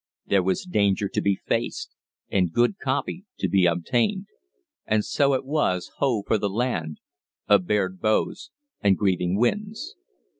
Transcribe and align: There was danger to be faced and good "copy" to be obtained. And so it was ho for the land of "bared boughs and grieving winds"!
There 0.25 0.41
was 0.41 0.63
danger 0.65 1.07
to 1.09 1.21
be 1.21 1.35
faced 1.45 1.91
and 2.31 2.51
good 2.51 2.79
"copy" 2.79 3.23
to 3.37 3.47
be 3.47 3.67
obtained. 3.67 4.25
And 4.87 5.05
so 5.05 5.33
it 5.35 5.45
was 5.45 5.91
ho 5.97 6.23
for 6.25 6.39
the 6.39 6.49
land 6.49 6.97
of 7.47 7.67
"bared 7.67 8.01
boughs 8.01 8.49
and 8.81 8.97
grieving 8.97 9.37
winds"! 9.37 9.93